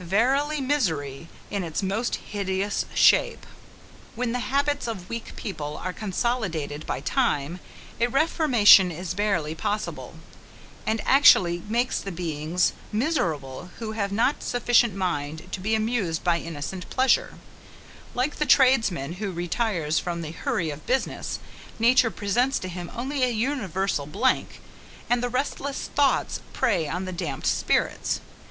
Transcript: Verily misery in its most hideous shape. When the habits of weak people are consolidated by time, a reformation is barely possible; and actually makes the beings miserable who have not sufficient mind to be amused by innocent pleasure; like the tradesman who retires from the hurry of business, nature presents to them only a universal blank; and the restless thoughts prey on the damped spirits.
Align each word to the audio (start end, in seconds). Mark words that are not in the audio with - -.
Verily 0.00 0.60
misery 0.60 1.28
in 1.50 1.64
its 1.64 1.82
most 1.82 2.16
hideous 2.16 2.84
shape. 2.94 3.46
When 4.16 4.32
the 4.32 4.40
habits 4.52 4.86
of 4.86 5.08
weak 5.08 5.34
people 5.34 5.78
are 5.78 5.94
consolidated 5.94 6.84
by 6.86 7.00
time, 7.00 7.58
a 7.98 8.06
reformation 8.08 8.92
is 8.92 9.14
barely 9.14 9.54
possible; 9.54 10.16
and 10.86 11.00
actually 11.06 11.62
makes 11.70 12.00
the 12.02 12.12
beings 12.12 12.74
miserable 12.92 13.70
who 13.78 13.92
have 13.92 14.12
not 14.12 14.42
sufficient 14.42 14.94
mind 14.94 15.50
to 15.52 15.58
be 15.60 15.74
amused 15.74 16.22
by 16.22 16.38
innocent 16.38 16.90
pleasure; 16.90 17.38
like 18.14 18.36
the 18.36 18.44
tradesman 18.44 19.14
who 19.14 19.32
retires 19.32 19.98
from 19.98 20.20
the 20.20 20.32
hurry 20.32 20.68
of 20.68 20.84
business, 20.86 21.38
nature 21.78 22.10
presents 22.10 22.58
to 22.58 22.68
them 22.68 22.92
only 22.94 23.22
a 23.22 23.28
universal 23.30 24.04
blank; 24.04 24.60
and 25.08 25.22
the 25.22 25.30
restless 25.30 25.88
thoughts 25.94 26.42
prey 26.52 26.86
on 26.86 27.06
the 27.06 27.10
damped 27.10 27.46
spirits. 27.46 28.20